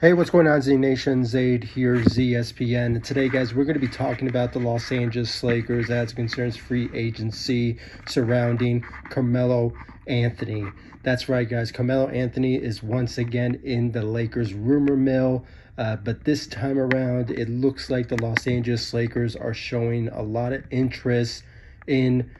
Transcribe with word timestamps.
Hey, 0.00 0.12
what's 0.12 0.30
going 0.30 0.46
on, 0.46 0.62
Z 0.62 0.76
Nation? 0.76 1.24
Zaid 1.24 1.64
here, 1.64 1.96
ZSPN. 1.96 3.02
Today, 3.02 3.28
guys, 3.28 3.52
we're 3.52 3.64
going 3.64 3.74
to 3.74 3.80
be 3.80 3.88
talking 3.88 4.28
about 4.28 4.52
the 4.52 4.60
Los 4.60 4.92
Angeles 4.92 5.42
Lakers 5.42 5.90
as 5.90 6.12
concerns 6.12 6.56
free 6.56 6.88
agency 6.94 7.80
surrounding 8.06 8.82
Carmelo 9.10 9.72
Anthony. 10.06 10.64
That's 11.02 11.28
right, 11.28 11.48
guys. 11.48 11.72
Carmelo 11.72 12.06
Anthony 12.10 12.54
is 12.54 12.80
once 12.80 13.18
again 13.18 13.60
in 13.64 13.90
the 13.90 14.02
Lakers 14.02 14.54
rumor 14.54 14.96
mill. 14.96 15.44
Uh, 15.76 15.96
but 15.96 16.22
this 16.22 16.46
time 16.46 16.78
around, 16.78 17.32
it 17.32 17.48
looks 17.48 17.90
like 17.90 18.06
the 18.06 18.22
Los 18.22 18.46
Angeles 18.46 18.94
Lakers 18.94 19.34
are 19.34 19.52
showing 19.52 20.06
a 20.10 20.22
lot 20.22 20.52
of 20.52 20.62
interest 20.70 21.42
in 21.88 22.30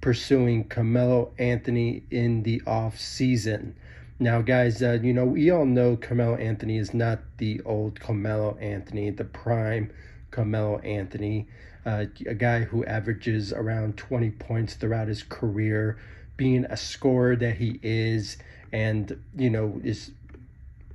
pursuing 0.00 0.62
Carmelo 0.62 1.32
Anthony 1.40 2.04
in 2.12 2.44
the 2.44 2.62
off 2.68 3.00
season. 3.00 3.74
Now, 4.20 4.42
guys, 4.42 4.82
uh, 4.82 4.98
you 5.00 5.12
know, 5.12 5.24
we 5.24 5.48
all 5.50 5.64
know 5.64 5.96
Carmelo 5.96 6.34
Anthony 6.34 6.76
is 6.76 6.92
not 6.92 7.20
the 7.36 7.60
old 7.64 8.00
Carmelo 8.00 8.56
Anthony, 8.56 9.10
the 9.10 9.24
prime 9.24 9.92
Carmelo 10.32 10.80
Anthony, 10.80 11.46
uh, 11.86 12.06
a 12.26 12.34
guy 12.34 12.64
who 12.64 12.84
averages 12.84 13.52
around 13.52 13.96
20 13.96 14.30
points 14.32 14.74
throughout 14.74 15.06
his 15.06 15.22
career, 15.22 15.98
being 16.36 16.64
a 16.64 16.76
scorer 16.76 17.36
that 17.36 17.58
he 17.58 17.78
is, 17.80 18.38
and, 18.72 19.22
you 19.36 19.50
know, 19.50 19.80
is, 19.84 20.10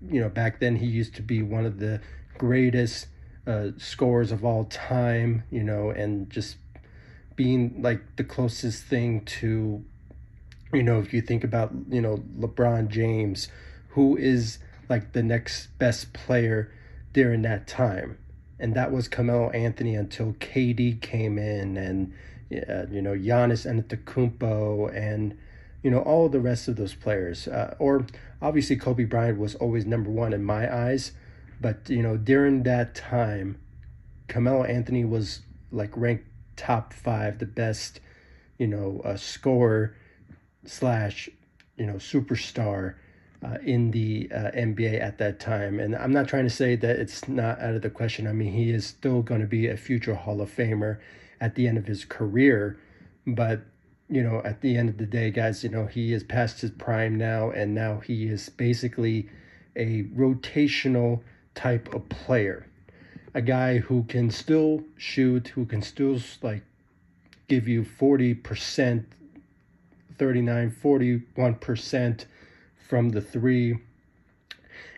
you 0.06 0.20
know, 0.20 0.28
back 0.28 0.60
then 0.60 0.76
he 0.76 0.86
used 0.86 1.16
to 1.16 1.22
be 1.22 1.42
one 1.42 1.66
of 1.66 1.80
the 1.80 2.02
greatest 2.38 3.08
uh, 3.48 3.70
scorers 3.78 4.34
of 4.34 4.44
all 4.44 4.66
time, 4.66 5.44
you 5.50 5.64
know, 5.64 5.92
and 5.92 6.30
just 6.30 6.58
being 7.38 7.82
like 7.82 8.18
the 8.18 8.24
closest 8.26 8.84
thing 8.84 9.22
to 9.22 9.86
you 10.74 10.84
know, 10.84 11.00
if 11.00 11.14
you 11.14 11.22
think 11.22 11.44
about, 11.44 11.72
you 11.90 12.02
know, 12.02 12.24
LeBron 12.38 12.90
James, 12.90 13.48
who 13.90 14.18
is 14.18 14.60
like 14.90 15.14
the 15.14 15.24
next 15.24 15.68
best 15.78 16.14
player 16.14 16.72
during 17.14 17.44
that 17.44 17.68
time. 17.68 18.18
And 18.60 18.74
that 18.76 18.92
was 18.92 19.08
Carmelo 19.08 19.50
Anthony 19.52 19.96
until 19.96 20.34
KD 20.34 21.02
came 21.02 21.38
in 21.38 21.78
and, 21.78 22.14
you 22.50 23.02
know, 23.02 23.14
Giannis 23.14 23.66
Antetokounmpo 23.66 24.96
and, 24.96 25.38
you 25.82 25.92
know, 25.92 26.00
all 26.00 26.30
the 26.30 26.40
rest 26.40 26.68
of 26.68 26.76
those 26.76 26.94
players. 26.94 27.48
Uh, 27.48 27.76
or 27.80 28.06
obviously 28.42 28.76
Kobe 28.76 29.06
Bryant 29.06 29.38
was 29.38 29.56
always 29.56 29.86
number 29.86 30.10
one 30.10 30.34
in 30.34 30.44
my 30.44 30.74
eyes. 30.74 31.12
But, 31.60 31.90
you 31.90 32.02
know, 32.02 32.18
during 32.18 32.64
that 32.64 32.96
time, 32.96 33.58
Carmelo 34.28 34.64
Anthony 34.64 35.06
was 35.06 35.42
like 35.72 35.92
ranked 35.96 36.26
top 36.56 36.94
five, 36.94 37.40
the 37.40 37.46
best, 37.46 38.00
you 38.58 38.68
know, 38.68 39.02
uh, 39.04 39.18
scorer 39.18 39.96
slash 40.66 41.30
you 41.78 41.86
know 41.86 41.96
superstar 41.96 42.96
uh, 43.44 43.58
in 43.64 43.92
the 43.92 44.30
uh, 44.32 44.52
NBA 44.52 45.02
at 45.02 45.18
that 45.18 45.40
time. 45.40 45.80
And 45.80 45.96
I'm 45.96 46.12
not 46.12 46.28
trying 46.28 46.46
to 46.46 46.50
say 46.50 46.76
that 46.78 46.98
it's 46.98 47.28
not 47.28 47.60
out 47.60 47.76
of 47.76 47.82
the 47.82 47.90
question. 47.90 48.28
I 48.28 48.34
mean, 48.34 48.54
he 48.54 48.72
is 48.72 48.86
still 48.86 49.22
going 49.22 49.42
to 49.42 49.48
be 49.48 49.68
a 49.68 49.78
future 49.78 50.16
Hall 50.16 50.42
of 50.42 50.56
Famer 50.56 51.00
at 51.42 51.56
the 51.56 51.68
end 51.68 51.78
of 51.78 51.86
his 51.86 52.06
career. 52.06 52.80
But, 53.28 53.62
you 54.10 54.24
know, 54.24 54.42
at 54.46 54.62
the 54.62 54.78
end 54.78 54.90
of 54.90 54.98
the 54.98 55.06
day, 55.06 55.30
guys, 55.32 55.64
you 55.64 55.70
know, 55.70 55.88
he 55.88 56.14
is 56.14 56.24
past 56.24 56.62
his 56.62 56.72
prime 56.72 57.18
now. 57.18 57.52
And 57.52 57.76
now 57.76 58.00
he 58.00 58.28
is 58.28 58.50
basically 58.50 59.30
a 59.76 60.04
rotational 60.16 61.22
type 61.56 61.94
of 61.94 62.08
player. 62.10 62.68
A 63.34 63.42
guy 63.42 63.80
who 63.80 64.04
can 64.04 64.30
still 64.30 64.84
shoot, 64.96 65.50
who 65.50 65.66
can 65.66 65.82
still, 65.82 66.20
like, 66.42 66.64
give 67.48 67.68
you 67.68 67.84
40% 67.84 69.06
39 70.18 70.76
41% 70.84 72.26
from 72.88 73.10
the 73.10 73.22
three. 73.22 73.78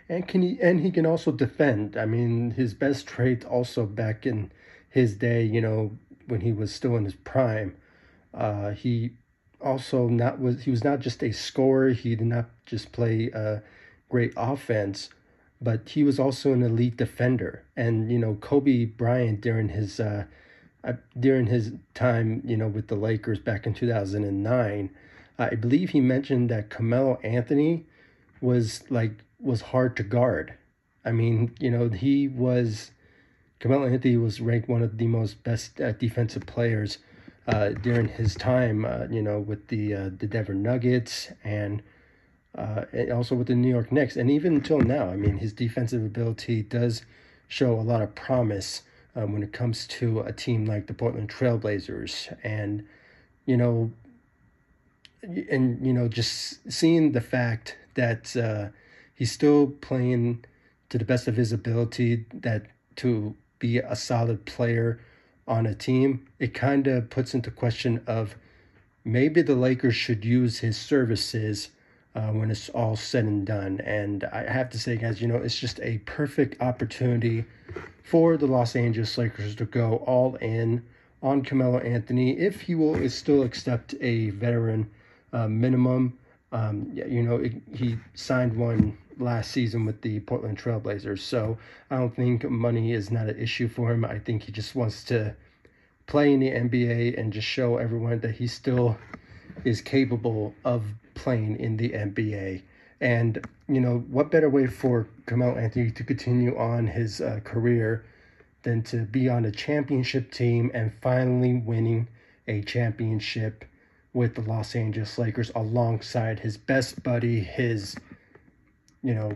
And 0.08 0.26
can 0.26 0.42
he 0.42 0.58
and 0.60 0.80
he 0.80 0.90
can 0.90 1.06
also 1.06 1.32
defend. 1.32 1.96
I 1.96 2.06
mean 2.06 2.52
his 2.52 2.74
best 2.74 3.06
trait 3.06 3.44
also 3.44 3.86
back 3.86 4.26
in 4.26 4.52
his 4.88 5.16
day 5.16 5.42
you 5.42 5.60
know 5.60 5.92
when 6.26 6.40
he 6.40 6.52
was 6.52 6.74
still 6.74 6.96
in 6.96 7.04
his 7.04 7.14
prime 7.14 7.76
uh, 8.32 8.70
he 8.70 9.12
also 9.60 10.08
not 10.08 10.38
was 10.40 10.64
he 10.64 10.70
was 10.70 10.84
not 10.84 11.00
just 11.00 11.22
a 11.22 11.32
scorer. 11.32 11.90
He 11.90 12.14
did 12.14 12.26
not 12.26 12.50
just 12.66 12.92
play 12.92 13.30
uh, 13.32 13.58
great 14.08 14.32
offense 14.36 15.10
but 15.60 15.88
he 15.88 16.04
was 16.04 16.18
also 16.18 16.52
an 16.52 16.62
elite 16.62 16.96
defender. 16.96 17.64
And 17.76 18.10
you 18.10 18.18
know 18.18 18.34
kobe 18.40 18.84
bryant 18.84 19.40
during 19.40 19.70
his 19.70 19.98
uh 20.00 20.24
during 21.18 21.46
his 21.46 21.72
time 21.94 22.42
you 22.44 22.56
know 22.56 22.68
with 22.68 22.88
the 22.88 22.94
lakers 22.94 23.38
back 23.38 23.66
in 23.66 23.74
2009 23.74 24.90
I 25.38 25.54
believe 25.54 25.90
he 25.90 26.00
mentioned 26.00 26.48
that 26.50 26.70
Carmelo 26.70 27.18
Anthony 27.22 27.84
was 28.40 28.84
like 28.90 29.24
was 29.40 29.60
hard 29.60 29.96
to 29.96 30.02
guard. 30.02 30.54
I 31.04 31.12
mean, 31.12 31.54
you 31.60 31.70
know, 31.70 31.88
he 31.88 32.28
was 32.28 32.90
Carmelo 33.60 33.86
Anthony 33.86 34.16
was 34.16 34.40
ranked 34.40 34.68
one 34.68 34.82
of 34.82 34.98
the 34.98 35.06
most 35.06 35.42
best 35.44 35.80
uh, 35.80 35.92
defensive 35.92 36.46
players 36.46 36.98
uh, 37.46 37.70
during 37.70 38.08
his 38.08 38.34
time. 38.34 38.84
Uh, 38.84 39.06
you 39.10 39.22
know, 39.22 39.38
with 39.38 39.68
the 39.68 39.94
uh, 39.94 40.10
the 40.16 40.26
Denver 40.26 40.54
Nuggets 40.54 41.32
and. 41.44 41.82
Uh, 42.56 42.86
and 42.92 43.12
also 43.12 43.34
with 43.34 43.48
the 43.48 43.54
New 43.54 43.68
York 43.68 43.92
Knicks, 43.92 44.16
and 44.16 44.30
even 44.30 44.54
until 44.54 44.80
now, 44.80 45.10
I 45.10 45.16
mean, 45.16 45.36
his 45.36 45.52
defensive 45.52 46.02
ability 46.02 46.62
does 46.62 47.02
show 47.48 47.74
a 47.74 47.82
lot 47.82 48.00
of 48.00 48.14
promise 48.14 48.80
um, 49.16 49.32
when 49.32 49.42
it 49.42 49.52
comes 49.52 49.86
to 49.88 50.20
a 50.20 50.32
team 50.32 50.64
like 50.64 50.86
the 50.86 50.94
Portland 50.94 51.28
Trailblazers. 51.28 52.36
And, 52.44 52.86
you 53.44 53.56
know, 53.56 53.90
and 55.22 55.84
you 55.84 55.92
know 55.92 56.08
just 56.08 56.70
seeing 56.70 57.12
the 57.12 57.20
fact 57.20 57.76
that 57.94 58.36
uh, 58.36 58.68
he's 59.14 59.32
still 59.32 59.68
playing 59.68 60.44
to 60.88 60.98
the 60.98 61.04
best 61.04 61.26
of 61.26 61.36
his 61.36 61.52
ability 61.52 62.26
that 62.32 62.66
to 62.96 63.34
be 63.58 63.78
a 63.78 63.96
solid 63.96 64.44
player 64.44 65.00
on 65.48 65.66
a 65.66 65.74
team 65.74 66.26
it 66.38 66.54
kind 66.54 66.86
of 66.86 67.10
puts 67.10 67.34
into 67.34 67.50
question 67.50 68.02
of 68.06 68.36
maybe 69.04 69.42
the 69.42 69.54
lakers 69.54 69.94
should 69.94 70.24
use 70.24 70.58
his 70.58 70.76
services 70.76 71.70
uh, 72.16 72.32
when 72.32 72.50
it's 72.50 72.68
all 72.70 72.96
said 72.96 73.24
and 73.24 73.46
done 73.46 73.80
and 73.84 74.24
i 74.32 74.42
have 74.50 74.68
to 74.70 74.78
say 74.78 74.96
guys 74.96 75.20
you 75.20 75.28
know 75.28 75.36
it's 75.36 75.58
just 75.58 75.78
a 75.80 75.98
perfect 75.98 76.60
opportunity 76.60 77.44
for 78.02 78.36
the 78.36 78.46
los 78.46 78.74
angeles 78.74 79.16
lakers 79.16 79.54
to 79.54 79.64
go 79.64 79.96
all 80.06 80.34
in 80.36 80.82
on 81.22 81.42
Carmelo 81.42 81.78
Anthony 81.78 82.38
if 82.38 82.60
he 82.60 82.74
will 82.74 83.08
still 83.08 83.42
accept 83.42 83.94
a 84.00 84.30
veteran 84.30 84.88
uh, 85.32 85.48
minimum. 85.48 86.18
Um, 86.52 86.90
you 86.94 87.22
know, 87.22 87.36
it, 87.36 87.54
he 87.74 87.98
signed 88.14 88.56
one 88.56 88.96
last 89.18 89.50
season 89.50 89.84
with 89.84 90.00
the 90.02 90.20
Portland 90.20 90.58
Trailblazers, 90.58 91.18
so 91.18 91.58
I 91.90 91.96
don't 91.96 92.14
think 92.14 92.48
money 92.48 92.92
is 92.92 93.10
not 93.10 93.28
an 93.28 93.38
issue 93.38 93.68
for 93.68 93.92
him. 93.92 94.04
I 94.04 94.18
think 94.18 94.44
he 94.44 94.52
just 94.52 94.74
wants 94.74 95.02
to 95.04 95.34
play 96.06 96.32
in 96.32 96.40
the 96.40 96.50
NBA 96.50 97.18
and 97.18 97.32
just 97.32 97.48
show 97.48 97.78
everyone 97.78 98.20
that 98.20 98.36
he 98.36 98.46
still 98.46 98.96
is 99.64 99.80
capable 99.80 100.54
of 100.64 100.84
playing 101.16 101.58
in 101.58 101.76
the 101.76 101.90
NBA. 101.90 102.62
And, 103.00 103.44
you 103.68 103.80
know, 103.80 103.98
what 104.08 104.30
better 104.30 104.48
way 104.48 104.68
for 104.68 105.08
Carmelo 105.26 105.56
Anthony 105.56 105.90
to 105.90 106.04
continue 106.04 106.56
on 106.56 106.86
his 106.86 107.20
uh, 107.20 107.40
career 107.42 108.04
than 108.62 108.82
to 108.84 108.98
be 108.98 109.28
on 109.28 109.44
a 109.44 109.50
championship 109.50 110.30
team 110.30 110.70
and 110.72 110.92
finally 111.02 111.54
winning 111.54 112.08
a 112.48 112.62
championship 112.62 113.64
with 114.12 114.34
the 114.34 114.40
Los 114.40 114.74
Angeles 114.74 115.18
Lakers 115.18 115.50
alongside 115.54 116.40
his 116.40 116.56
best 116.56 117.02
buddy, 117.02 117.40
his, 117.40 117.96
you 119.02 119.14
know, 119.14 119.32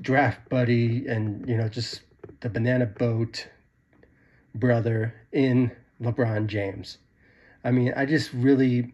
draft 0.00 0.48
buddy, 0.48 1.06
and, 1.06 1.48
you 1.48 1.56
know, 1.56 1.68
just 1.68 2.02
the 2.40 2.50
banana 2.50 2.86
boat 2.86 3.48
brother 4.54 5.14
in 5.32 5.70
LeBron 6.02 6.46
James. 6.46 6.98
I 7.62 7.70
mean, 7.70 7.92
I 7.94 8.06
just 8.06 8.32
really, 8.32 8.92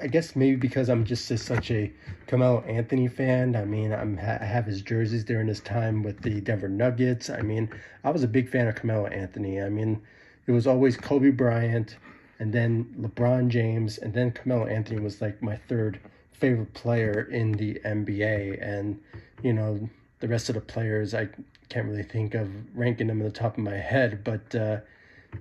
I, 0.00 0.06
guess 0.06 0.36
maybe 0.36 0.54
because 0.54 0.88
I'm 0.88 1.04
just 1.04 1.26
such 1.26 1.70
a 1.72 1.92
Carmelo 2.28 2.60
Anthony 2.60 3.08
fan. 3.08 3.56
I 3.56 3.64
mean, 3.64 3.92
I'm 3.92 4.18
I 4.20 4.44
have 4.44 4.66
his 4.66 4.82
jerseys 4.82 5.24
during 5.24 5.48
his 5.48 5.58
time 5.60 6.04
with 6.04 6.22
the 6.22 6.40
Denver 6.40 6.68
Nuggets. 6.68 7.28
I 7.28 7.42
mean, 7.42 7.68
I 8.04 8.10
was 8.10 8.22
a 8.22 8.28
big 8.28 8.48
fan 8.48 8.68
of 8.68 8.76
Carmelo 8.76 9.06
Anthony. 9.06 9.60
I 9.60 9.68
mean, 9.68 10.00
it 10.46 10.52
was 10.52 10.68
always 10.68 10.96
Kobe 10.96 11.30
Bryant, 11.30 11.96
and 12.38 12.52
then 12.52 12.94
LeBron 13.00 13.48
James, 13.48 13.98
and 13.98 14.14
then 14.14 14.30
Carmelo 14.30 14.66
Anthony 14.66 15.00
was 15.00 15.20
like 15.20 15.42
my 15.42 15.56
third 15.56 15.98
favorite 16.32 16.74
player 16.74 17.28
in 17.32 17.52
the 17.52 17.80
NBA. 17.84 18.58
And, 18.62 19.00
you 19.42 19.52
know, 19.52 19.88
the 20.20 20.28
rest 20.28 20.48
of 20.48 20.54
the 20.54 20.60
players, 20.60 21.14
I 21.14 21.28
can't 21.68 21.88
really 21.88 22.02
think 22.02 22.34
of 22.34 22.48
ranking 22.76 23.06
them 23.06 23.20
in 23.20 23.26
the 23.26 23.32
top 23.32 23.56
of 23.56 23.64
my 23.64 23.76
head, 23.76 24.22
but, 24.22 24.54
uh, 24.54 24.78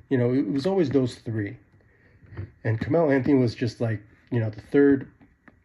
you 0.10 0.18
know, 0.18 0.34
it 0.34 0.48
was 0.48 0.66
always 0.66 0.90
those 0.90 1.16
three. 1.16 1.58
And 2.64 2.80
Carmelo 2.80 3.12
Anthony 3.12 3.36
was 3.36 3.56
just 3.56 3.82
like, 3.82 4.02
you 4.32 4.40
know, 4.40 4.50
the 4.50 4.62
third, 4.62 5.10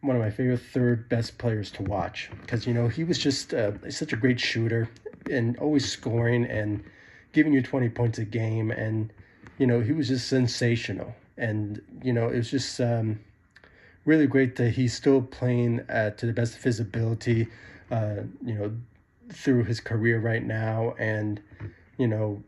one 0.01 0.15
of 0.15 0.21
my 0.21 0.29
favorite 0.29 0.61
third 0.73 1.09
best 1.09 1.37
players 1.37 1.71
to 1.71 1.83
watch 1.83 2.29
because, 2.41 2.65
you 2.67 2.73
know, 2.73 2.87
he 2.87 3.03
was 3.03 3.17
just 3.17 3.53
uh, 3.53 3.71
such 3.89 4.13
a 4.13 4.15
great 4.15 4.39
shooter 4.39 4.89
and 5.29 5.57
always 5.57 5.89
scoring 5.89 6.45
and 6.45 6.83
giving 7.33 7.53
you 7.53 7.61
20 7.61 7.89
points 7.89 8.17
a 8.17 8.25
game. 8.25 8.71
And, 8.71 9.11
you 9.57 9.67
know, 9.67 9.81
he 9.81 9.91
was 9.91 10.07
just 10.07 10.27
sensational. 10.27 11.13
And, 11.37 11.81
you 12.03 12.13
know, 12.13 12.27
it 12.27 12.37
was 12.37 12.51
just 12.51 12.79
um, 12.79 13.19
really 14.05 14.27
great 14.27 14.55
that 14.57 14.71
he's 14.71 14.93
still 14.93 15.21
playing 15.21 15.81
uh, 15.89 16.11
to 16.11 16.25
the 16.25 16.33
best 16.33 16.55
of 16.55 16.63
his 16.63 16.79
ability. 16.79 17.47
Uh, 17.91 18.21
you 18.45 18.53
know, 18.53 18.71
through 19.31 19.63
his 19.63 19.79
career 19.79 20.19
right 20.19 20.43
now, 20.43 20.93
and 20.97 21.41
you 21.97 22.07
know, 22.07 22.43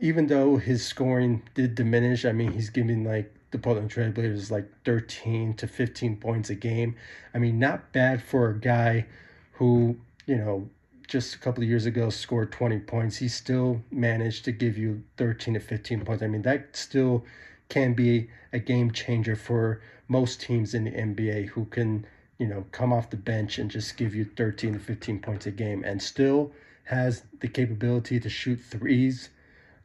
even 0.00 0.26
though 0.26 0.56
his 0.56 0.84
scoring 0.84 1.42
did 1.54 1.74
diminish, 1.74 2.24
I 2.24 2.32
mean, 2.32 2.52
he's 2.52 2.70
giving 2.70 3.04
like 3.04 3.32
the 3.54 3.58
Portland 3.60 3.88
Trailblazers 3.88 4.50
like 4.50 4.68
13 4.84 5.54
to 5.54 5.68
15 5.68 6.16
points 6.16 6.50
a 6.50 6.56
game. 6.56 6.96
I 7.32 7.38
mean, 7.38 7.60
not 7.60 7.92
bad 7.92 8.20
for 8.20 8.48
a 8.48 8.58
guy 8.58 9.06
who, 9.52 9.96
you 10.26 10.36
know, 10.36 10.68
just 11.06 11.36
a 11.36 11.38
couple 11.38 11.62
of 11.62 11.68
years 11.68 11.86
ago 11.86 12.10
scored 12.10 12.50
20 12.50 12.80
points. 12.80 13.18
He 13.18 13.28
still 13.28 13.80
managed 13.92 14.44
to 14.46 14.52
give 14.52 14.76
you 14.76 15.04
13 15.18 15.54
to 15.54 15.60
15 15.60 16.04
points. 16.04 16.24
I 16.24 16.26
mean, 16.26 16.42
that 16.42 16.74
still 16.74 17.24
can 17.68 17.94
be 17.94 18.28
a 18.52 18.58
game 18.58 18.90
changer 18.90 19.36
for 19.36 19.80
most 20.08 20.40
teams 20.40 20.74
in 20.74 20.82
the 20.82 20.90
NBA 20.90 21.46
who 21.50 21.66
can, 21.66 22.04
you 22.38 22.48
know, 22.48 22.66
come 22.72 22.92
off 22.92 23.10
the 23.10 23.16
bench 23.16 23.58
and 23.58 23.70
just 23.70 23.96
give 23.96 24.16
you 24.16 24.24
13 24.24 24.72
to 24.72 24.80
15 24.80 25.20
points 25.20 25.46
a 25.46 25.52
game 25.52 25.84
and 25.84 26.02
still 26.02 26.50
has 26.82 27.22
the 27.38 27.46
capability 27.46 28.18
to 28.18 28.28
shoot 28.28 28.60
threes. 28.60 29.28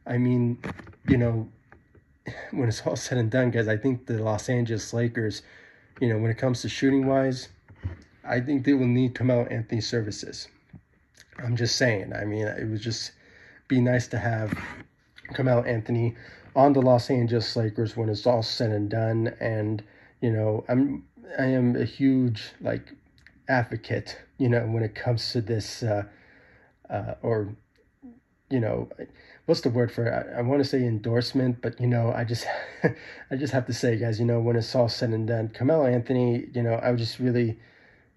I 0.08 0.18
mean, 0.18 0.58
you 1.06 1.16
know, 1.16 1.48
when 2.52 2.68
it's 2.68 2.86
all 2.86 2.96
said 2.96 3.18
and 3.18 3.30
done, 3.30 3.50
guys, 3.50 3.68
I 3.68 3.76
think 3.76 4.06
the 4.06 4.22
Los 4.22 4.48
Angeles 4.48 4.92
Lakers, 4.92 5.42
you 6.00 6.08
know, 6.08 6.18
when 6.18 6.30
it 6.30 6.38
comes 6.38 6.62
to 6.62 6.68
shooting 6.68 7.06
wise, 7.06 7.48
I 8.24 8.40
think 8.40 8.64
they 8.64 8.74
will 8.74 8.86
need 8.86 9.14
Carmelo 9.14 9.44
Anthony 9.46 9.80
services. 9.80 10.48
I'm 11.38 11.56
just 11.56 11.76
saying. 11.76 12.12
I 12.12 12.24
mean, 12.24 12.46
it 12.46 12.66
would 12.68 12.80
just 12.80 13.12
be 13.68 13.80
nice 13.80 14.06
to 14.08 14.18
have 14.18 14.52
Carmelo 15.32 15.62
Anthony 15.62 16.16
on 16.54 16.72
the 16.72 16.82
Los 16.82 17.10
Angeles 17.10 17.56
Lakers 17.56 17.96
when 17.96 18.08
it's 18.08 18.26
all 18.26 18.42
said 18.42 18.70
and 18.70 18.90
done. 18.90 19.34
And 19.40 19.82
you 20.20 20.30
know, 20.30 20.64
I'm 20.68 21.04
I 21.38 21.46
am 21.46 21.76
a 21.76 21.84
huge 21.84 22.52
like 22.60 22.92
advocate. 23.48 24.18
You 24.38 24.48
know, 24.48 24.66
when 24.66 24.82
it 24.82 24.94
comes 24.94 25.32
to 25.32 25.40
this, 25.40 25.82
uh, 25.82 26.04
uh, 26.88 27.14
or 27.22 27.54
you 28.50 28.60
know, 28.60 28.88
what's 29.46 29.60
the 29.60 29.70
word 29.70 29.92
for 29.92 30.06
it? 30.06 30.32
I, 30.34 30.38
I 30.38 30.42
want 30.42 30.62
to 30.62 30.68
say 30.68 30.84
endorsement, 30.84 31.60
but 31.60 31.80
you 31.80 31.86
know, 31.86 32.12
I 32.12 32.24
just 32.24 32.46
I 33.30 33.36
just 33.36 33.52
have 33.52 33.66
to 33.66 33.72
say, 33.72 33.96
guys, 33.96 34.20
you 34.20 34.26
know, 34.26 34.40
when 34.40 34.56
it's 34.56 34.74
all 34.74 34.88
said 34.88 35.10
and 35.10 35.26
done, 35.26 35.48
Carmelo 35.48 35.86
Anthony, 35.86 36.46
you 36.52 36.62
know, 36.62 36.74
I 36.74 36.90
was 36.90 37.00
just 37.00 37.18
really 37.18 37.58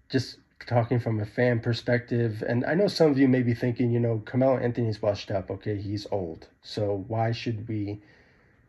just 0.08 0.38
talking 0.66 0.98
from 0.98 1.20
a 1.20 1.26
fan 1.26 1.60
perspective, 1.60 2.42
and 2.46 2.64
I 2.64 2.74
know 2.74 2.88
some 2.88 3.10
of 3.10 3.18
you 3.18 3.28
may 3.28 3.42
be 3.42 3.54
thinking, 3.54 3.90
you 3.90 4.00
know, 4.00 4.22
Carmelo 4.24 4.58
Anthony's 4.58 5.02
washed 5.02 5.30
up. 5.30 5.50
Okay, 5.50 5.76
he's 5.76 6.06
old, 6.10 6.48
so 6.62 7.04
why 7.08 7.32
should 7.32 7.68
we 7.68 8.00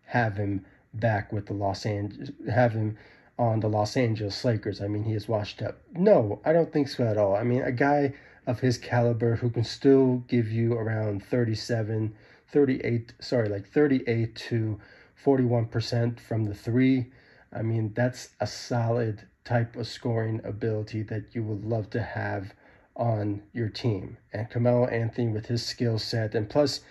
have 0.05 0.37
him 0.37 0.65
back 0.93 1.31
with 1.31 1.47
the 1.47 1.53
Los 1.53 1.85
Angeles? 1.85 2.31
Have 2.49 2.73
him 2.73 2.97
on 3.37 3.59
the 3.59 3.67
Los 3.69 3.97
Angeles 3.97 4.43
Lakers? 4.43 4.81
I 4.81 4.87
mean, 4.87 5.03
he 5.03 5.13
is 5.13 5.27
washed 5.27 5.61
up. 5.61 5.79
No, 5.93 6.41
I 6.45 6.53
don't 6.53 6.71
think 6.71 6.87
so 6.87 7.05
at 7.05 7.17
all. 7.17 7.35
I 7.35 7.43
mean, 7.43 7.61
a 7.61 7.71
guy 7.71 8.13
of 8.47 8.59
his 8.59 8.77
caliber 8.77 9.35
who 9.35 9.49
can 9.49 9.63
still 9.63 10.23
give 10.27 10.51
you 10.51 10.73
around 10.73 11.23
37, 11.23 12.13
38, 12.51 13.13
sorry, 13.19 13.49
like 13.49 13.67
38 13.67 14.35
to 14.35 14.79
41% 15.23 16.19
from 16.19 16.45
the 16.45 16.53
three. 16.53 17.11
I 17.51 17.61
mean, 17.61 17.93
that's 17.93 18.29
a 18.39 18.47
solid 18.47 19.27
type 19.43 19.75
of 19.75 19.87
scoring 19.87 20.41
ability 20.43 21.03
that 21.03 21.33
you 21.33 21.43
would 21.43 21.63
love 21.63 21.89
to 21.91 22.01
have 22.01 22.53
on 22.95 23.41
your 23.53 23.69
team. 23.69 24.17
And 24.33 24.49
Carmelo 24.49 24.87
Anthony 24.87 25.27
with 25.27 25.47
his 25.47 25.65
skill 25.65 25.99
set 25.99 26.35
and 26.35 26.49
plus, 26.49 26.81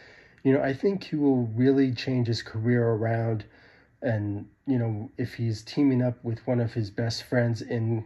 you 0.43 0.53
know, 0.53 0.63
I 0.63 0.73
think 0.73 1.05
he 1.05 1.17
will 1.17 1.47
really 1.55 1.93
change 1.93 2.27
his 2.27 2.43
career 2.43 2.87
around 2.87 3.45
and, 4.03 4.47
you 4.67 4.79
know, 4.79 5.11
if 5.17 5.35
he's 5.35 5.63
teaming 5.63 6.03
up 6.03 6.23
with 6.23 6.47
one 6.47 6.61
of 6.61 6.75
his 6.75 6.91
best 6.91 7.23
friends 7.23 7.63
in, 7.63 8.05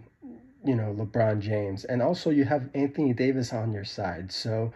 you 0.64 0.76
know, 0.76 0.94
LeBron 0.96 1.40
James. 1.40 1.84
And 1.84 2.00
also 2.00 2.30
you 2.30 2.44
have 2.44 2.70
Anthony 2.74 3.12
Davis 3.12 3.52
on 3.52 3.72
your 3.72 3.84
side. 3.84 4.30
So, 4.30 4.72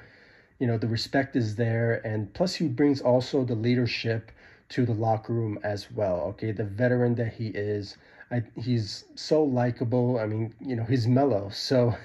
you 0.63 0.69
know, 0.69 0.79
the 0.79 0.87
respect 0.87 1.35
is 1.35 1.57
there 1.57 2.01
and 2.07 2.33
plus 2.35 2.55
he 2.55 2.69
brings 2.69 3.01
also 3.01 3.45
the 3.45 3.57
leadership 3.57 4.31
to 4.69 4.87
the 4.87 4.95
locker 4.95 5.33
room 5.33 5.59
as 5.65 5.91
well. 5.91 6.21
Okay, 6.31 6.53
the 6.53 6.63
veteran 6.63 7.17
that 7.17 7.33
he 7.35 7.49
is, 7.49 7.97
I, 8.31 8.45
he's 8.55 9.05
so 9.17 9.43
likable. 9.43 10.21
I 10.21 10.27
mean, 10.27 10.55
you 10.61 10.77
know, 10.77 10.85
he's 10.85 11.09
mellow. 11.09 11.51
So, 11.53 11.97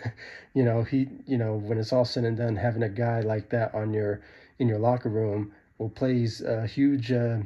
you 0.56 0.64
know, 0.66 0.82
he, 0.82 1.08
you 1.28 1.38
know, 1.38 1.54
when 1.56 1.78
it's 1.78 1.94
all 1.94 2.04
said 2.04 2.26
and 2.26 2.36
done, 2.36 2.56
having 2.56 2.82
a 2.82 2.90
guy 2.90 3.22
like 3.22 3.50
that 3.50 3.76
on 3.76 3.94
your 3.94 4.22
in 4.58 4.68
your 4.68 4.80
locker 4.80 5.10
room 5.10 5.52
will 5.78 5.90
plays 5.90 6.42
a 6.42 6.66
huge, 6.66 7.12
uh, 7.12 7.38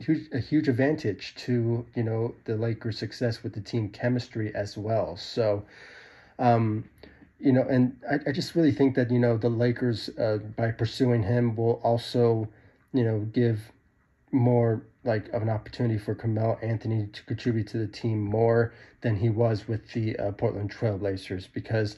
huge, 0.00 0.28
a 0.32 0.40
huge 0.40 0.68
advantage 0.68 1.36
to 1.46 1.86
you 1.94 2.02
know 2.02 2.34
the 2.44 2.56
Lakers' 2.56 2.98
success 2.98 3.44
with 3.44 3.54
the 3.54 3.60
team 3.60 3.88
chemistry 3.88 4.52
as 4.52 4.76
well. 4.76 5.16
So, 5.16 5.64
um, 6.40 6.88
you 7.38 7.52
know, 7.52 7.62
and 7.62 7.96
I, 8.10 8.30
I 8.30 8.32
just 8.32 8.54
really 8.54 8.72
think 8.72 8.94
that 8.96 9.10
you 9.10 9.18
know 9.18 9.36
the 9.36 9.48
Lakers 9.48 10.08
uh, 10.18 10.38
by 10.56 10.70
pursuing 10.70 11.22
him 11.22 11.54
will 11.54 11.80
also, 11.82 12.48
you 12.92 13.04
know, 13.04 13.20
give 13.32 13.72
more 14.32 14.82
like 15.04 15.28
of 15.28 15.42
an 15.42 15.50
opportunity 15.50 15.98
for 15.98 16.14
Carmelo 16.14 16.58
Anthony 16.62 17.08
to 17.12 17.22
contribute 17.24 17.68
to 17.68 17.78
the 17.78 17.86
team 17.86 18.20
more 18.20 18.72
than 19.02 19.16
he 19.16 19.28
was 19.28 19.68
with 19.68 19.92
the 19.92 20.16
uh, 20.18 20.32
Portland 20.32 20.72
Trailblazers. 20.72 21.46
Because 21.52 21.96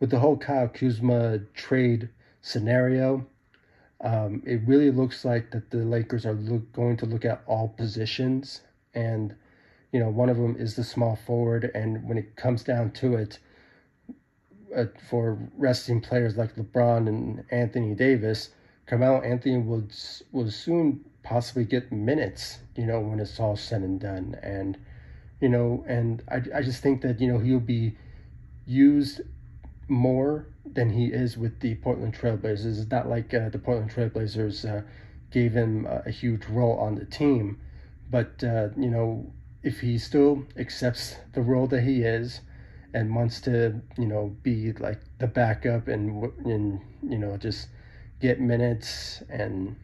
with 0.00 0.10
the 0.10 0.18
whole 0.18 0.36
Kyle 0.36 0.68
Kuzma 0.68 1.38
trade 1.54 2.08
scenario, 2.42 3.26
um, 4.00 4.42
it 4.46 4.60
really 4.66 4.90
looks 4.90 5.24
like 5.24 5.50
that 5.50 5.70
the 5.70 5.78
Lakers 5.78 6.24
are 6.24 6.32
look, 6.32 6.72
going 6.72 6.96
to 6.96 7.06
look 7.06 7.24
at 7.24 7.42
all 7.46 7.68
positions. 7.68 8.62
And 8.94 9.34
you 9.92 10.00
know 10.00 10.08
one 10.08 10.30
of 10.30 10.38
them 10.38 10.56
is 10.58 10.74
the 10.74 10.84
small 10.84 11.16
forward. 11.16 11.70
And 11.74 12.08
when 12.08 12.16
it 12.16 12.34
comes 12.36 12.64
down 12.64 12.92
to 12.92 13.14
it 13.14 13.38
uh, 14.74 14.84
for 15.08 15.38
resting 15.56 16.00
players 16.00 16.36
like 16.36 16.56
LeBron 16.56 17.08
and 17.08 17.44
Anthony 17.50 17.94
Davis, 17.94 18.50
Carmelo 18.86 19.20
Anthony 19.20 19.58
will 19.58 19.84
will 20.32 20.50
soon 20.50 21.04
possibly 21.22 21.64
get 21.64 21.92
minutes, 21.92 22.58
you 22.76 22.86
know, 22.86 23.00
when 23.00 23.20
it's 23.20 23.38
all 23.38 23.56
said 23.56 23.82
and 23.82 24.00
done. 24.00 24.36
And, 24.42 24.78
you 25.40 25.48
know, 25.48 25.84
and 25.86 26.22
I, 26.28 26.42
I 26.58 26.62
just 26.62 26.82
think 26.82 27.02
that, 27.02 27.20
you 27.20 27.32
know, 27.32 27.38
he'll 27.38 27.60
be 27.60 27.96
used 28.66 29.20
more 29.88 30.46
than 30.64 30.90
he 30.90 31.06
is 31.06 31.36
with 31.36 31.60
the 31.60 31.74
Portland 31.76 32.14
Trailblazers. 32.14 32.80
It's 32.80 32.90
not 32.90 33.08
like 33.08 33.34
uh, 33.34 33.48
the 33.48 33.58
Portland 33.58 33.90
Trailblazers 33.90 34.68
uh, 34.68 34.82
gave 35.30 35.52
him 35.52 35.86
a, 35.86 36.02
a, 36.06 36.10
huge 36.10 36.46
role 36.46 36.78
on 36.78 36.94
the 36.94 37.04
team. 37.04 37.60
But, 38.10 38.42
uh, 38.42 38.68
you 38.76 38.90
know, 38.90 39.32
if 39.62 39.80
he 39.80 39.98
still 39.98 40.46
accepts 40.56 41.16
the 41.32 41.42
role 41.42 41.66
that 41.68 41.82
he 41.82 42.02
is 42.02 42.40
and 42.94 43.14
wants 43.14 43.40
to, 43.42 43.80
you 43.98 44.06
know, 44.06 44.36
be 44.42 44.72
like 44.72 45.00
the 45.18 45.26
backup 45.26 45.88
and, 45.88 46.32
and 46.44 46.80
you 47.02 47.18
know, 47.18 47.36
just 47.36 47.68
get 48.20 48.40
minutes 48.40 49.22
and 49.28 49.76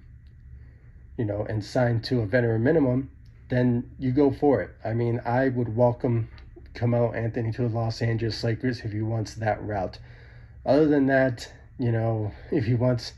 you 1.17 1.25
know, 1.25 1.47
and 1.49 1.65
sign 1.65 2.01
to 2.03 2.21
a 2.21 2.27
veteran 2.27 2.63
minimum, 2.63 3.11
then 3.49 3.91
you 3.99 4.13
go 4.13 4.31
for 4.31 4.61
it. 4.61 4.71
I 4.85 4.93
mean, 4.93 5.21
I 5.25 5.49
would 5.49 5.75
welcome 5.75 6.29
Carmelo 6.75 7.13
Anthony 7.13 7.53
to 7.53 7.63
the 7.63 7.69
Los 7.69 8.03
Angeles 8.03 8.43
Lakers 8.45 8.81
if 8.81 8.93
he 8.93 9.01
wants 9.01 9.35
that 9.35 9.63
route. 9.63 9.99
Other 10.65 10.87
than 10.87 11.07
that, 11.07 11.51
you 11.79 11.93
know, 11.93 12.33
if 12.51 12.67
he 12.67 12.75
wants 12.75 13.13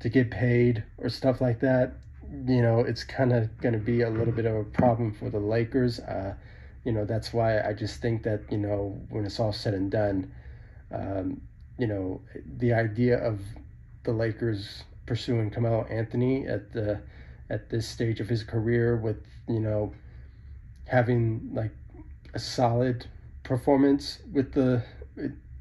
to 0.00 0.08
get 0.08 0.30
paid 0.30 0.84
or 0.98 1.08
stuff 1.08 1.40
like 1.40 1.60
that, 1.60 1.94
you 2.46 2.62
know, 2.62 2.80
it's 2.80 3.04
kind 3.04 3.32
of 3.32 3.56
going 3.58 3.74
to 3.74 3.78
be 3.78 4.00
a 4.00 4.10
little 4.10 4.32
bit 4.32 4.46
of 4.46 4.54
a 4.54 4.64
problem 4.64 5.12
for 5.12 5.28
the 5.28 5.38
Lakers. 5.38 6.00
Uh, 6.00 6.34
you 6.84 6.92
know, 6.92 7.04
that's 7.04 7.32
why 7.32 7.60
I 7.60 7.72
just 7.72 8.00
think 8.00 8.22
that, 8.24 8.42
you 8.50 8.58
know, 8.58 9.00
when 9.08 9.24
it's 9.24 9.40
all 9.40 9.52
said 9.52 9.74
and 9.74 9.90
done, 9.90 10.32
um, 10.92 11.40
you 11.78 11.86
know, 11.86 12.20
the 12.58 12.72
idea 12.72 13.18
of 13.18 13.40
the 14.04 14.12
Lakers 14.12 14.84
pursuing 15.06 15.50
Carmelo 15.50 15.84
Anthony 15.84 16.46
at 16.46 16.72
the 16.72 17.00
at 17.50 17.68
this 17.68 17.86
stage 17.86 18.20
of 18.20 18.28
his 18.28 18.42
career 18.42 18.96
with 18.96 19.18
you 19.48 19.60
know 19.60 19.92
having 20.86 21.50
like 21.52 21.72
a 22.34 22.38
solid 22.38 23.06
performance 23.42 24.18
with 24.32 24.52
the 24.52 24.82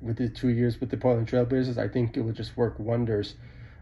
with 0.01 0.17
the 0.17 0.29
two 0.29 0.49
years 0.49 0.79
with 0.79 0.89
the 0.89 0.97
Portland 0.97 1.27
Trailblazers, 1.27 1.77
I 1.77 1.87
think 1.87 2.17
it 2.17 2.21
would 2.21 2.35
just 2.35 2.57
work 2.57 2.77
wonders 2.77 3.35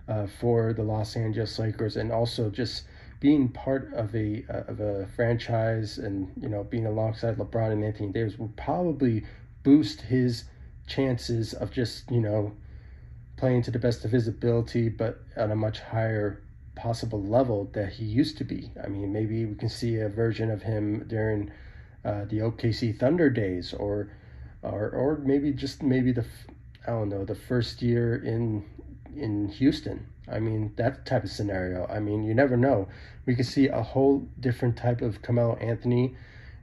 uh, 0.08 0.28
for 0.28 0.74
the 0.74 0.84
Los 0.84 1.16
Angeles 1.16 1.58
Lakers, 1.58 1.98
and 1.98 2.12
also 2.12 2.50
just 2.50 2.84
being 3.22 3.48
part 3.48 3.94
of 3.94 4.14
a 4.16 4.44
uh, 4.50 4.64
of 4.72 4.82
a 4.82 5.08
franchise, 5.16 5.98
and 5.98 6.34
you 6.36 6.50
know 6.50 6.66
being 6.66 6.86
alongside 6.86 7.38
LeBron 7.38 7.72
and 7.72 7.86
Anthony 7.86 8.12
Davis 8.12 8.38
would 8.38 8.58
probably 8.58 9.24
boost 9.64 10.02
his 10.02 10.44
chances 10.88 11.54
of 11.54 11.72
just 11.72 12.12
you 12.12 12.20
know 12.20 12.52
playing 13.38 13.62
to 13.62 13.72
the 13.72 13.80
best 13.80 14.04
of 14.04 14.12
his 14.12 14.28
ability, 14.28 14.90
but 14.90 15.20
at 15.38 15.50
a 15.50 15.56
much 15.56 15.80
higher 15.80 16.42
possible 16.76 17.22
level 17.22 17.70
that 17.74 17.94
he 17.94 18.04
used 18.06 18.38
to 18.38 18.44
be. 18.44 18.72
I 18.84 18.88
mean, 18.88 19.14
maybe 19.14 19.46
we 19.46 19.56
can 19.56 19.70
see 19.70 19.98
a 19.98 20.10
version 20.10 20.50
of 20.50 20.64
him 20.64 21.06
during 21.08 21.52
uh, 22.04 22.26
the 22.26 22.40
OKC 22.40 22.98
Thunder 22.98 23.30
days, 23.30 23.74
or 23.74 24.12
or 24.64 24.90
or 24.90 25.18
maybe 25.24 25.54
just 25.54 25.84
maybe 25.84 26.12
the 26.12 26.26
I 26.88 26.92
don't 26.92 27.10
know 27.10 27.24
the 27.24 27.36
first 27.36 27.84
year 27.84 28.16
in 28.16 28.66
in 29.16 29.50
Houston. 29.50 30.08
I 30.32 30.40
mean 30.40 30.74
that 30.78 31.06
type 31.06 31.24
of 31.24 31.32
scenario. 31.32 31.86
I 31.88 32.00
mean 32.00 32.24
you 32.24 32.34
never 32.34 32.58
know. 32.58 32.88
We 33.26 33.36
could 33.36 33.46
see 33.46 33.68
a 33.68 33.82
whole 33.82 34.28
different 34.40 34.78
type 34.78 35.02
of 35.02 35.22
Carmelo 35.22 35.56
Anthony 35.58 36.16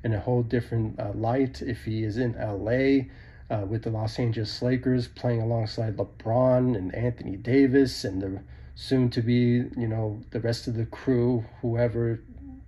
in 0.04 0.14
a 0.14 0.20
whole 0.20 0.42
different 0.42 0.98
uh, 0.98 1.12
light 1.14 1.62
if 1.62 1.84
he 1.84 2.02
is 2.04 2.16
in 2.16 2.32
LA. 2.38 3.06
uh, 3.50 3.64
with 3.66 3.82
the 3.82 3.90
Los 3.90 4.18
Angeles 4.18 4.60
Lakers, 4.62 5.08
playing 5.08 5.40
alongside 5.40 5.96
LeBron 5.96 6.76
and 6.76 6.94
Anthony 6.94 7.36
Davis 7.36 8.04
and 8.04 8.20
the 8.20 8.40
soon 8.74 9.10
to 9.10 9.20
be, 9.22 9.64
you 9.76 9.88
know, 9.88 10.20
the 10.30 10.40
rest 10.40 10.68
of 10.68 10.74
the 10.74 10.86
crew, 10.86 11.44
whoever 11.62 12.20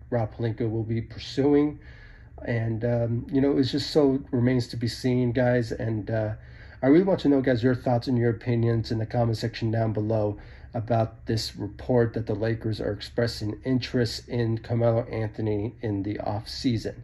Rob 0.08 0.34
Pelinka 0.34 0.68
will 0.68 0.82
be 0.82 1.00
pursuing. 1.00 1.78
And, 2.44 2.84
um, 2.84 3.26
you 3.30 3.40
know, 3.40 3.58
it's 3.58 3.70
just 3.70 3.90
so 3.90 4.20
remains 4.32 4.66
to 4.68 4.76
be 4.76 4.88
seen, 4.88 5.30
guys. 5.32 5.70
And 5.70 6.10
uh, 6.10 6.32
I 6.82 6.86
really 6.88 7.04
want 7.04 7.20
to 7.20 7.28
know, 7.28 7.40
guys, 7.40 7.62
your 7.62 7.76
thoughts 7.76 8.08
and 8.08 8.18
your 8.18 8.30
opinions 8.30 8.90
in 8.90 8.98
the 8.98 9.06
comment 9.06 9.38
section 9.38 9.70
down 9.70 9.92
below 9.92 10.38
about 10.72 11.26
this 11.26 11.56
report 11.56 12.14
that 12.14 12.26
the 12.26 12.34
Lakers 12.34 12.80
are 12.80 12.92
expressing 12.92 13.60
interest 13.64 14.28
in 14.28 14.58
Carmelo 14.58 15.02
Anthony 15.04 15.74
in 15.82 16.02
the 16.02 16.18
off 16.20 16.48
season. 16.48 17.02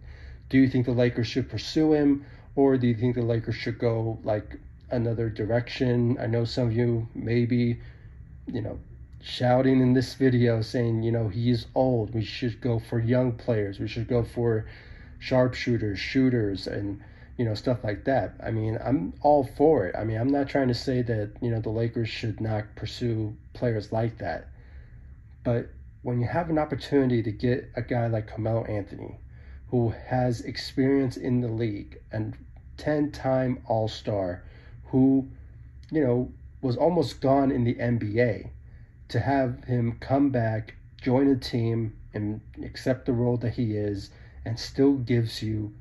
Do 0.49 0.59
you 0.59 0.69
think 0.69 0.87
the 0.87 0.93
Lakers 0.93 1.27
should 1.27 1.51
pursue 1.51 1.93
him, 1.93 2.25
or 2.55 2.77
do 2.77 2.87
you 2.87 2.95
think 2.95 3.17
the 3.17 3.23
Lakers 3.23 3.57
should 3.57 3.79
go 3.79 4.19
like 4.23 4.57
another 4.91 5.29
direction? 5.29 6.17
I 6.21 6.27
know 6.27 6.45
some 6.45 6.69
of 6.69 6.73
you 6.73 7.09
maybe, 7.15 7.81
you 8.47 8.63
know, 8.63 8.79
shouting 9.21 9.81
in 9.81 9.93
this 9.93 10.15
video 10.15 10.63
saying, 10.63 11.03
you 11.03 11.11
know, 11.11 11.29
he's 11.29 11.67
old. 11.75 12.15
We 12.15 12.25
should 12.25 12.61
go 12.61 12.79
for 12.79 13.01
young 13.01 13.33
players. 13.33 13.81
We 13.81 13.89
should 13.89 14.07
go 14.07 14.23
for 14.23 14.67
sharpshooters, 15.19 15.99
shooters, 15.99 16.69
and 16.69 17.01
you 17.37 17.45
know 17.45 17.55
stuff 17.55 17.85
like 17.85 18.05
that. 18.05 18.35
I 18.43 18.51
mean, 18.51 18.79
I'm 18.83 19.15
all 19.23 19.45
for 19.45 19.87
it. 19.87 19.95
I 19.97 20.05
mean, 20.05 20.19
I'm 20.19 20.29
not 20.31 20.49
trying 20.49 20.69
to 20.69 20.75
say 20.75 21.03
that 21.03 21.33
you 21.41 21.51
know 21.51 21.61
the 21.61 21.71
Lakers 21.71 22.09
should 22.09 22.41
not 22.41 22.65
pursue 22.77 23.37
players 23.53 23.93
like 23.93 24.19
that, 24.19 24.49
but 25.45 25.69
when 26.03 26.21
you 26.21 26.27
have 26.27 26.51
an 26.51 26.59
opportunity 26.59 27.23
to 27.23 27.33
get 27.33 27.71
a 27.75 27.83
guy 27.83 28.07
like 28.07 28.29
Carmelo 28.29 28.65
Anthony, 28.65 29.19
who 29.69 29.93
has 30.09 30.41
experience 30.43 31.17
in 31.17 31.41
the 31.41 31.49
league 31.49 31.99
and 32.13 32.37
10-time 32.79 33.61
All-Star, 33.67 34.45
who 34.85 35.29
you 35.91 36.05
know 36.05 36.33
was 36.63 36.77
almost 36.77 37.21
gone 37.21 37.51
in 37.51 37.65
the 37.65 37.75
NBA, 37.75 38.51
to 39.09 39.21
have 39.21 39.65
him 39.65 39.99
come 40.01 40.31
back, 40.31 40.75
join 41.01 41.29
a 41.29 41.37
team, 41.37 41.97
and 42.15 42.41
accept 42.65 43.07
the 43.07 43.13
role 43.13 43.37
that 43.37 43.55
he 43.55 43.77
is, 43.77 44.11
and 44.45 44.59
still 44.59 44.95
gives 44.95 45.43
you 45.43 45.75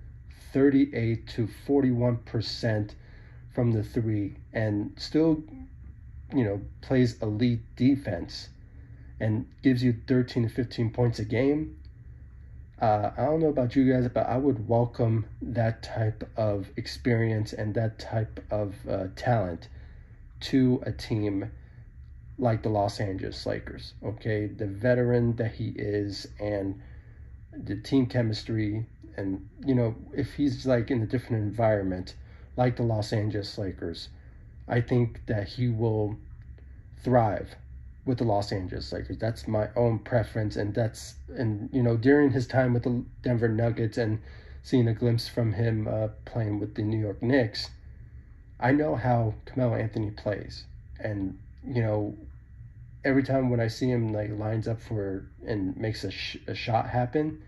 38 0.55 1.27
to 1.27 1.49
41% 1.67 2.91
from 3.53 3.73
the 3.73 3.83
three, 3.83 4.37
and 4.53 4.93
still, 4.95 5.43
you 6.33 6.45
know, 6.45 6.61
plays 6.79 7.21
elite 7.21 7.59
defense 7.75 8.47
and 9.19 9.45
gives 9.63 9.83
you 9.83 9.93
13 10.07 10.43
to 10.43 10.49
15 10.49 10.91
points 10.91 11.19
a 11.19 11.25
game. 11.25 11.77
Uh, 12.81 13.11
I 13.17 13.25
don't 13.25 13.41
know 13.41 13.49
about 13.49 13.75
you 13.75 13.91
guys, 13.91 14.07
but 14.07 14.27
I 14.27 14.37
would 14.37 14.69
welcome 14.69 15.25
that 15.41 15.83
type 15.83 16.23
of 16.37 16.69
experience 16.77 17.51
and 17.51 17.75
that 17.75 17.99
type 17.99 18.39
of 18.49 18.75
uh, 18.89 19.07
talent 19.17 19.67
to 20.39 20.81
a 20.85 20.93
team 20.93 21.51
like 22.37 22.63
the 22.63 22.69
Los 22.69 23.01
Angeles 23.01 23.45
Lakers. 23.45 23.93
Okay, 24.01 24.47
the 24.47 24.67
veteran 24.67 25.35
that 25.35 25.51
he 25.55 25.73
is 25.75 26.27
and 26.39 26.81
the 27.51 27.75
team 27.75 28.05
chemistry, 28.05 28.85
and 29.17 29.47
you 29.65 29.75
know, 29.75 29.95
if 30.13 30.33
he's 30.33 30.65
like 30.65 30.91
in 30.91 31.01
a 31.01 31.05
different 31.05 31.43
environment, 31.43 32.15
like 32.57 32.75
the 32.75 32.83
Los 32.83 33.13
Angeles 33.13 33.57
Lakers, 33.57 34.09
I 34.67 34.81
think 34.81 35.21
that 35.27 35.47
he 35.47 35.69
will 35.69 36.17
thrive 37.03 37.55
with 38.05 38.19
the 38.19 38.23
Los 38.23 38.51
Angeles 38.51 38.91
Lakers. 38.91 39.17
That's 39.17 39.47
my 39.47 39.69
own 39.75 39.99
preference, 39.99 40.55
and 40.55 40.73
that's 40.73 41.15
and 41.35 41.69
you 41.73 41.83
know 41.83 41.97
during 41.97 42.31
his 42.31 42.47
time 42.47 42.73
with 42.73 42.83
the 42.83 43.03
Denver 43.21 43.49
Nuggets 43.49 43.97
and 43.97 44.19
seeing 44.63 44.87
a 44.87 44.93
glimpse 44.93 45.27
from 45.27 45.53
him 45.53 45.87
uh, 45.87 46.07
playing 46.25 46.59
with 46.59 46.75
the 46.75 46.81
New 46.81 46.97
York 46.97 47.21
Knicks, 47.21 47.69
I 48.59 48.71
know 48.71 48.95
how 48.95 49.35
Carmelo 49.45 49.75
Anthony 49.75 50.11
plays, 50.11 50.65
and 50.99 51.37
you 51.67 51.81
know, 51.81 52.15
every 53.03 53.23
time 53.23 53.49
when 53.49 53.59
I 53.59 53.67
see 53.67 53.89
him 53.89 54.13
like 54.13 54.31
lines 54.31 54.67
up 54.67 54.81
for 54.81 55.25
and 55.45 55.75
makes 55.77 56.03
a, 56.03 56.11
sh- 56.11 56.37
a 56.47 56.55
shot 56.55 56.89
happen, 56.89 57.41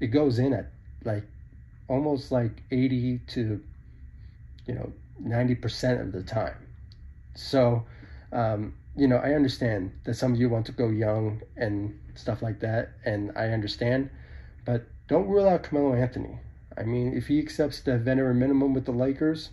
it 0.00 0.08
goes 0.08 0.38
in 0.38 0.52
at 0.52 0.70
like 1.04 1.24
almost 1.88 2.30
like 2.30 2.62
80 2.70 3.18
to 3.28 3.60
you 4.66 4.74
know 4.74 4.92
90% 5.22 6.00
of 6.00 6.12
the 6.12 6.22
time. 6.22 6.54
So, 7.34 7.84
um, 8.32 8.74
you 8.96 9.06
know, 9.08 9.16
I 9.16 9.32
understand 9.34 9.92
that 10.04 10.14
some 10.14 10.32
of 10.32 10.40
you 10.40 10.48
want 10.48 10.66
to 10.66 10.72
go 10.72 10.88
young 10.88 11.42
and 11.56 11.98
stuff 12.14 12.42
like 12.42 12.60
that, 12.60 12.90
and 13.04 13.32
I 13.36 13.48
understand, 13.48 14.10
but 14.64 14.86
don't 15.08 15.26
rule 15.26 15.48
out 15.48 15.62
Carmelo 15.64 15.94
Anthony. 15.94 16.38
I 16.76 16.82
mean, 16.82 17.14
if 17.14 17.26
he 17.26 17.38
accepts 17.38 17.80
the 17.80 17.98
veteran 17.98 18.38
minimum 18.38 18.74
with 18.74 18.84
the 18.84 18.92
Lakers, 18.92 19.50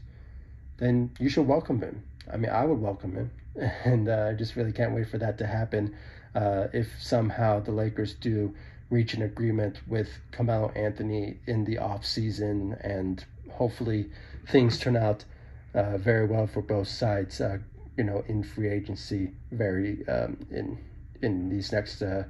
then 0.77 1.11
you 1.19 1.29
should 1.29 1.47
welcome 1.47 1.81
him. 1.81 2.03
I 2.31 2.37
mean, 2.37 2.51
I 2.51 2.65
would 2.65 2.79
welcome 2.79 3.15
him. 3.15 3.31
and 3.85 4.09
uh, 4.09 4.29
I 4.31 4.33
just 4.33 4.55
really 4.55 4.71
can't 4.71 4.93
wait 4.93 5.09
for 5.09 5.17
that 5.17 5.37
to 5.39 5.47
happen. 5.47 5.95
Uh, 6.33 6.67
if 6.73 6.89
somehow 7.01 7.61
the 7.61 7.71
Lakers 7.71 8.13
do 8.13 8.53
reach 8.89 9.13
an 9.13 9.21
agreement 9.21 9.81
with 9.87 10.09
Carmelo 10.31 10.69
Anthony 10.69 11.39
in 11.47 11.65
the 11.65 11.77
off 11.77 12.05
season, 12.05 12.77
and 12.81 13.23
hopefully 13.51 14.09
things 14.47 14.77
turn 14.77 14.95
out 14.95 15.25
uh, 15.73 15.97
very 15.97 16.25
well 16.27 16.47
for 16.47 16.61
both 16.61 16.87
sides. 16.87 17.41
Uh, 17.41 17.57
you 17.97 18.03
know, 18.03 18.23
in 18.27 18.43
free 18.43 18.69
agency, 18.69 19.31
very 19.51 20.07
um, 20.07 20.37
in 20.51 20.77
in 21.21 21.49
these 21.49 21.71
next, 21.71 22.01
uh, 22.01 22.23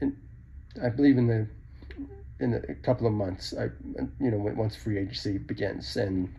in, 0.00 0.16
I 0.82 0.88
believe 0.88 1.16
in 1.16 1.26
the 1.26 1.46
in 2.40 2.54
a 2.54 2.74
couple 2.74 3.06
of 3.06 3.12
months. 3.12 3.54
I 3.58 3.70
you 4.20 4.30
know 4.30 4.38
once 4.38 4.76
free 4.76 4.98
agency 4.98 5.38
begins 5.38 5.96
and 5.96 6.34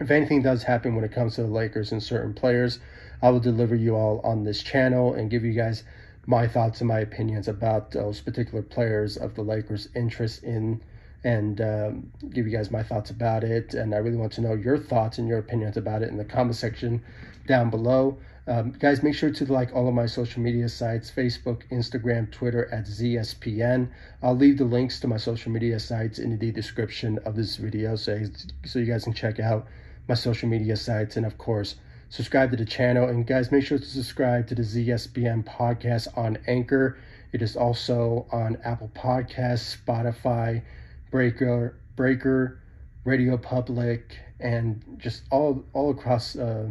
if 0.00 0.10
anything 0.10 0.42
does 0.42 0.62
happen 0.62 0.94
when 0.94 1.04
it 1.04 1.12
comes 1.12 1.34
to 1.34 1.42
the 1.42 1.48
Lakers 1.48 1.92
and 1.92 2.02
certain 2.02 2.34
players, 2.34 2.78
I 3.20 3.30
will 3.30 3.40
deliver 3.40 3.74
you 3.74 3.94
all 3.94 4.20
on 4.24 4.44
this 4.44 4.62
channel 4.62 5.14
and 5.14 5.30
give 5.30 5.44
you 5.44 5.52
guys 5.52 5.84
my 6.26 6.46
thoughts 6.46 6.80
and 6.80 6.88
my 6.88 7.00
opinions 7.00 7.48
about 7.48 7.90
those 7.90 8.20
particular 8.20 8.62
players 8.62 9.16
of 9.16 9.34
the 9.34 9.42
Lakers' 9.42 9.88
interest 9.94 10.44
in 10.44 10.80
and 11.24 11.60
um, 11.60 12.12
give 12.30 12.46
you 12.46 12.52
guys 12.56 12.70
my 12.70 12.82
thoughts 12.82 13.10
about 13.10 13.44
it. 13.44 13.74
And 13.74 13.94
I 13.94 13.98
really 13.98 14.16
want 14.16 14.32
to 14.32 14.40
know 14.40 14.54
your 14.54 14.76
thoughts 14.76 15.18
and 15.18 15.28
your 15.28 15.38
opinions 15.38 15.76
about 15.76 16.02
it 16.02 16.08
in 16.08 16.16
the 16.16 16.24
comment 16.24 16.56
section 16.56 17.02
down 17.46 17.70
below. 17.70 18.18
Um, 18.48 18.72
guys, 18.72 19.04
make 19.04 19.14
sure 19.14 19.30
to 19.30 19.52
like 19.52 19.72
all 19.72 19.86
of 19.86 19.94
my 19.94 20.06
social 20.06 20.42
media 20.42 20.68
sites 20.68 21.12
Facebook, 21.12 21.62
Instagram, 21.70 22.30
Twitter 22.32 22.68
at 22.72 22.86
ZSPN. 22.86 23.88
I'll 24.20 24.36
leave 24.36 24.58
the 24.58 24.64
links 24.64 24.98
to 25.00 25.06
my 25.06 25.16
social 25.16 25.52
media 25.52 25.78
sites 25.78 26.18
in 26.18 26.36
the 26.36 26.50
description 26.50 27.18
of 27.24 27.36
this 27.36 27.56
video 27.56 27.94
so, 27.94 28.20
so 28.64 28.80
you 28.80 28.86
guys 28.86 29.04
can 29.04 29.12
check 29.12 29.38
out 29.38 29.66
my 30.08 30.14
social 30.14 30.48
media 30.48 30.76
sites. 30.76 31.16
And 31.16 31.24
of 31.24 31.38
course, 31.38 31.76
subscribe 32.12 32.50
to 32.50 32.58
the 32.58 32.64
channel. 32.66 33.08
And 33.08 33.26
guys, 33.26 33.50
make 33.50 33.64
sure 33.64 33.78
to 33.78 33.84
subscribe 33.84 34.46
to 34.48 34.54
the 34.54 34.62
ZSPN 34.62 35.44
podcast 35.44 36.08
on 36.16 36.36
Anchor. 36.46 36.98
It 37.32 37.40
is 37.40 37.56
also 37.56 38.26
on 38.30 38.58
Apple 38.64 38.90
Podcasts, 38.94 39.78
Spotify, 39.78 40.62
Breaker, 41.10 41.78
Breaker, 41.96 42.60
Radio 43.06 43.38
Public, 43.38 44.18
and 44.40 44.84
just 44.98 45.22
all 45.30 45.64
all 45.72 45.90
across 45.90 46.36
uh, 46.36 46.68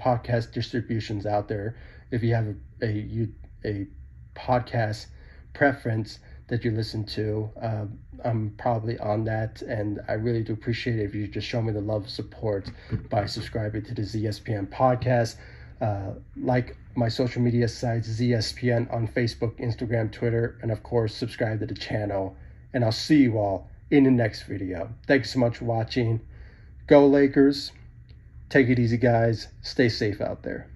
podcast 0.00 0.52
distributions 0.52 1.26
out 1.26 1.48
there. 1.48 1.76
If 2.12 2.22
you 2.22 2.34
have 2.34 2.54
a, 2.80 2.86
a, 2.86 3.28
a 3.64 3.86
podcast 4.36 5.06
preference 5.54 6.20
that 6.48 6.64
you 6.64 6.70
listen 6.70 7.04
to, 7.04 7.50
uh, 7.60 7.84
I'm 8.24 8.54
probably 8.58 8.98
on 8.98 9.24
that, 9.24 9.62
and 9.62 10.00
I 10.08 10.14
really 10.14 10.42
do 10.42 10.52
appreciate 10.52 10.98
it 10.98 11.04
if 11.04 11.14
you 11.14 11.28
just 11.28 11.46
show 11.46 11.62
me 11.62 11.72
the 11.72 11.80
love 11.80 12.08
support 12.08 12.70
by 13.10 13.26
subscribing 13.26 13.82
to 13.84 13.94
the 13.94 14.02
ZSPN 14.02 14.68
podcast. 14.68 15.36
Uh, 15.80 16.14
like 16.36 16.76
my 16.96 17.08
social 17.08 17.40
media 17.40 17.68
sites, 17.68 18.08
ZSPN 18.08 18.92
on 18.92 19.06
Facebook, 19.06 19.58
Instagram, 19.60 20.10
Twitter, 20.10 20.58
and 20.62 20.72
of 20.72 20.82
course, 20.82 21.14
subscribe 21.14 21.60
to 21.60 21.66
the 21.66 21.74
channel. 21.74 22.36
And 22.74 22.84
I'll 22.84 22.92
see 22.92 23.22
you 23.22 23.38
all 23.38 23.68
in 23.90 24.04
the 24.04 24.10
next 24.10 24.42
video. 24.42 24.90
Thanks 25.06 25.32
so 25.32 25.38
much 25.38 25.58
for 25.58 25.64
watching. 25.66 26.20
Go 26.86 27.06
Lakers. 27.06 27.72
Take 28.48 28.68
it 28.68 28.78
easy, 28.78 28.96
guys. 28.96 29.48
Stay 29.62 29.88
safe 29.88 30.20
out 30.20 30.42
there. 30.42 30.68